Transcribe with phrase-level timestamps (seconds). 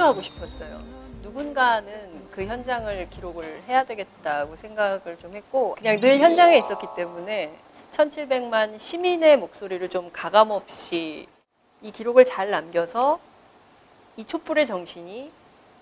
[0.00, 0.82] 촬영하고 싶었어요.
[1.22, 7.54] 누군가는 그 현장을 기록을 해야 되겠다고 생각을 좀 했고 그냥 늘 현장에 있었기 때문에
[7.92, 11.28] 1700만 시민의 목소리를 좀 가감없이
[11.82, 13.20] 이 기록을 잘 남겨서
[14.16, 15.30] 이 촛불의 정신이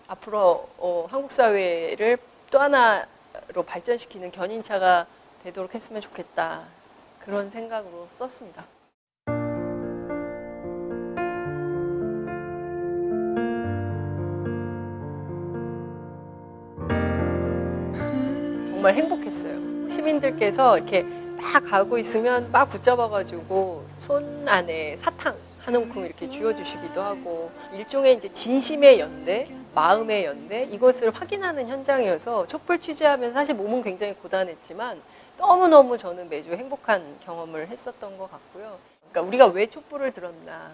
[0.09, 2.19] 앞으로 어, 한국 사회를
[2.51, 5.07] 또 하나로 발전시키는 견인차가
[5.45, 6.65] 되도록 했으면 좋겠다.
[7.21, 8.65] 그런 생각으로 썼습니다.
[18.89, 19.91] 정말 행복했어요.
[19.91, 27.51] 시민들께서 이렇게 막 가고 있으면 막 붙잡아가지고 손 안에 사탕 한 움큼 이렇게 쥐어주시기도 하고
[27.75, 35.03] 일종의 이제 진심의 연대, 마음의 연대 이것을 확인하는 현장이어서 촛불 취재하면 사실 몸은 굉장히 고단했지만
[35.37, 38.79] 너무너무 저는 매주 행복한 경험을 했었던 것 같고요.
[39.11, 40.73] 그러니까 우리가 왜 촛불을 들었나.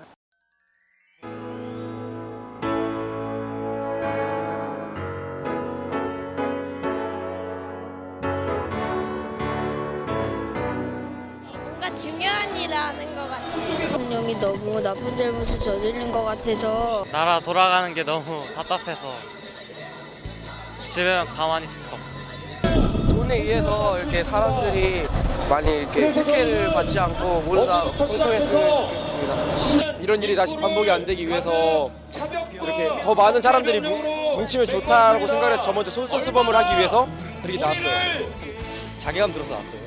[11.84, 13.44] 뭔가 중요한 일을 하는 것 같아.
[13.78, 19.12] 대통령이 너무 나쁜 잘못을 저지른 것 같아서 나라 돌아가는 게 너무 답답해서
[20.84, 23.09] 집에만 가만히 있을 수 없어.
[23.14, 25.06] 돈에 의해서 이렇게 사람들이
[25.50, 29.92] 많이 이렇게 특혜를 받지 않고 모두 다 공평했으면 좋겠습니다.
[30.00, 31.91] 이런 일이 다시 반복이 안 되기 위해서
[32.50, 37.06] 이렇게 더 많은 사람들이 뭉- 뭉치면 좋다고 생각해서 저 먼저 솔선수범을 하기 위해서
[37.42, 38.26] 이렇게 나왔어요.
[39.00, 39.84] 자괴감 들어서 나왔어요.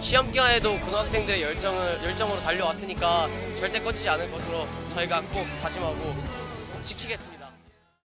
[0.00, 7.48] 시험 기간에도 고등학생들의 열정을 열정으로 달려왔으니까 절대 꺼지지 않을 것으로 저희가 꼭 다짐하고 꼭 지키겠습니다.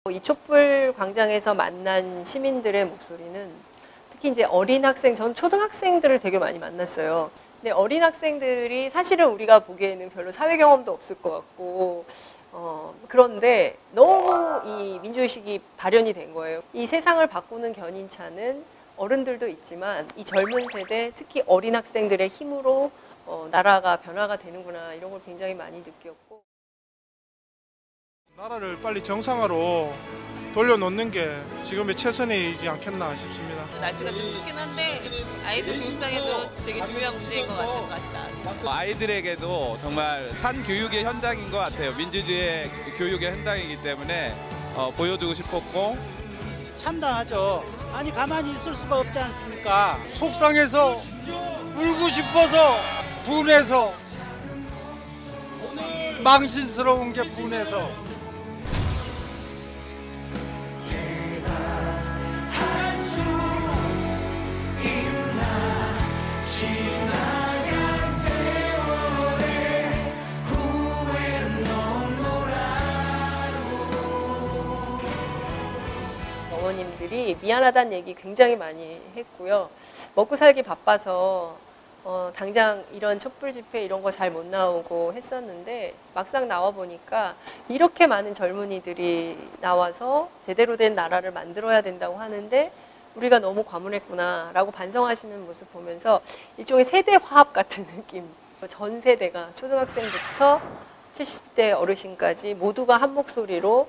[0.09, 3.49] 이 촛불 광장에서 만난 시민들의 목소리는
[4.11, 7.31] 특히 이제 어린 학생, 전 초등학생들을 되게 많이 만났어요.
[7.59, 12.05] 근데 어린 학생들이 사실은 우리가 보기에는 별로 사회 경험도 없을 것 같고,
[12.51, 16.61] 어, 그런데 너무 이 민주의식이 발현이 된 거예요.
[16.73, 18.63] 이 세상을 바꾸는 견인차는
[18.97, 22.91] 어른들도 있지만 이 젊은 세대, 특히 어린 학생들의 힘으로
[23.25, 26.41] 어, 나라가 변화가 되는구나 이런 걸 굉장히 많이 느꼈고.
[28.35, 29.93] 나라를 빨리 정상화로
[30.53, 33.65] 돌려놓는 게 지금의 최선이지 않겠나 싶습니다.
[33.79, 34.81] 날씨가 좀 춥긴 한데
[35.45, 38.69] 아이들 교육상에도 되게 중요한 문제인 것 같아서 같이 나왔어요.
[38.69, 41.95] 아이들에게도 정말 산 교육의 현장인 것 같아요.
[41.95, 44.35] 민주주의 교육의 현장이기 때문에
[44.75, 45.97] 어, 보여주고 싶었고
[46.75, 47.63] 참담하죠.
[47.93, 49.97] 아니 가만히 있을 수가 없지 않습니까?
[50.15, 51.01] 속상해서
[51.75, 52.77] 울고 싶어서
[53.25, 53.93] 분해서
[56.23, 57.89] 망신스러운 게 분해서
[77.41, 79.69] 미안하다는 얘기 굉장히 많이 했고요.
[80.15, 81.57] 먹고 살기 바빠서
[82.03, 87.35] 어, 당장 이런 촛불 집회 이런 거 잘 못 나오고 했었는데 막상 나와 보니까
[87.69, 92.71] 이렇게 많은 젊은이들이 나와서 제대로 된 나라를 만들어야 된다고 하는데
[93.15, 96.21] 우리가 너무 과문했구나라고 반성하시는 모습 보면서
[96.57, 98.27] 일종의 세대 화합 같은 느낌.
[98.69, 100.61] 전 세대가 초등학생부터
[101.15, 103.87] 70대 어르신까지 모두가 한 목소리로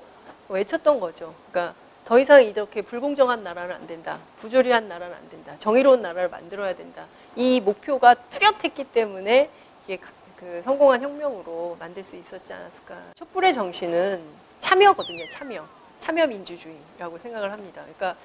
[0.49, 1.33] 외쳤던 거죠.
[1.51, 1.73] 그러니까
[2.05, 4.19] 더 이상 이렇게 불공정한 나라는 안 된다.
[4.39, 5.53] 부조리한 나라는 안 된다.
[5.59, 7.05] 정의로운 나라를 만들어야 된다.
[7.35, 9.49] 이 목표가 뚜렷했기 때문에
[9.85, 12.95] 이게 가- 그 성공한 혁명으로 만들 수 있었지 않았을까.
[13.15, 14.21] 촛불의 정신은
[14.59, 15.29] 참여거든요.
[15.29, 15.65] 참여.
[15.99, 17.81] 참여 민주주의라고 생각을 합니다.
[17.83, 18.19] 그러니까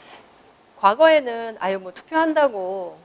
[0.78, 2.98] 과거에는 아유 뭐 투표한다고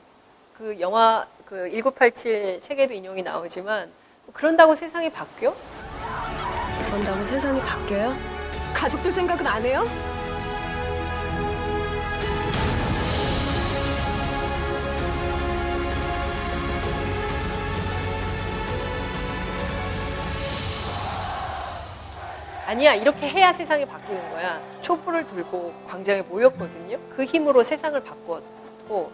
[0.57, 3.91] 그 영화 그 1987 책에도 인용이 나오지만
[4.25, 5.53] 뭐 그런다고 세상이 바뀌어?
[6.87, 8.15] 그런다고 세상이 바뀌어요?
[8.73, 9.85] 가족들 생각은 안 해요?
[22.65, 24.61] 아니야 이렇게 해야 세상이 바뀌는 거야.
[24.81, 26.97] 촛불을 들고 광장에 모였거든요.
[27.15, 29.11] 그 힘으로 세상을 바꿨고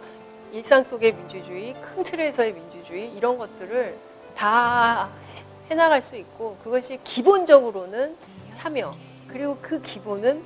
[0.52, 3.96] 일상 속의 민주주의 큰 틀에서의 민주주의 이런 것들을
[4.36, 5.08] 다
[5.70, 8.16] 해나갈 수 있고 그것이 기본적으로는
[8.54, 8.94] 참여
[9.28, 10.42] 그리고 그 기본은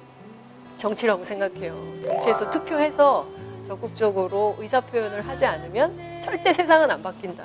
[0.76, 1.74] 정치라고 생각해요.
[2.04, 3.26] 정치에서 투표해서
[3.66, 7.44] 적극적으로 의사 표현을 하지 않으면 절대 세상은 안 바뀐다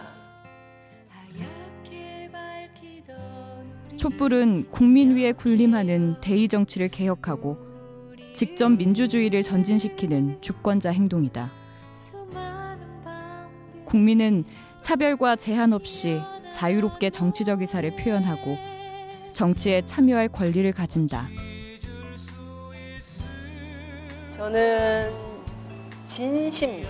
[4.00, 7.58] 촛불은 국민 위에 군림하는 대의 정치를 개혁하고
[8.34, 11.52] 직접 민주주의를 전진시키는 주권자 행동이다.
[13.84, 14.46] 국민은
[14.80, 18.58] 차별과 제한 없이 자유롭게 정치적 의사를 표현하고
[19.34, 21.28] 정치에 참여할 권리를 가진다.
[24.32, 25.12] 저는
[26.08, 26.86] 진심이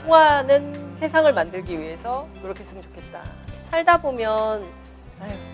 [0.00, 3.24] 통하는 세상을 만들기 위해서 노력했으면 좋겠다.
[3.64, 4.87] 살다 보면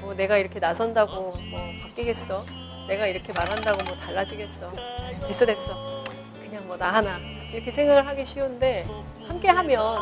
[0.05, 1.13] 뭐 내가 이렇게 나선다고
[1.51, 2.45] 뭐 바뀌겠어.
[2.89, 4.73] 내가 이렇게 말한다고 뭐 달라지겠어.
[5.27, 6.05] 됐어 됐어.
[6.43, 7.19] 그냥 뭐 나 하나
[7.53, 8.85] 이렇게 생각을 하기 쉬운데
[9.27, 9.97] 함께 하면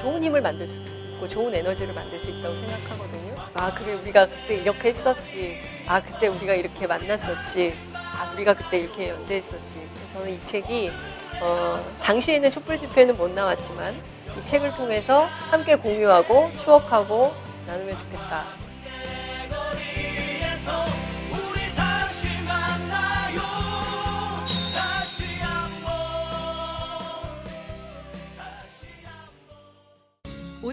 [0.00, 3.34] 좋은 힘을 만들 수 있고 좋은 에너지를 만들 수 있다고 생각하거든요.
[3.54, 5.60] 아 그래 우리가 그때 이렇게 했었지.
[5.86, 7.74] 아 그때 우리가 이렇게 만났었지.
[7.92, 9.88] 아 우리가 그때 이렇게 연대했었지.
[10.12, 10.90] 저는 이 책이
[11.40, 13.94] 어, 당시에는 촛불 집회는 못 나왔지만
[14.38, 17.32] 이 책을 통해서 함께 공유하고 추억하고
[17.66, 18.44] 나누면 좋겠다.